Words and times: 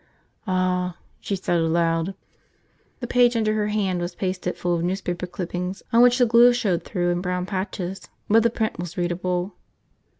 "Ah," 0.47 0.97
she 1.19 1.35
said 1.35 1.59
aloud. 1.59 2.15
The 3.01 3.05
page 3.05 3.35
under 3.37 3.53
her 3.53 3.67
hand 3.67 4.01
was 4.01 4.15
pasted 4.15 4.57
full 4.57 4.73
of 4.73 4.81
newspaper 4.83 5.27
clippings 5.27 5.83
on 5.93 6.01
which 6.01 6.17
the 6.17 6.25
glue 6.25 6.53
showed 6.53 6.83
through 6.83 7.11
in 7.11 7.21
brown 7.21 7.45
patches. 7.45 8.09
But 8.27 8.41
the 8.41 8.49
print 8.49 8.79
was 8.79 8.97
readable. 8.97 9.53